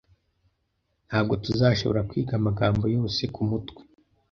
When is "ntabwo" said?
1.07-1.33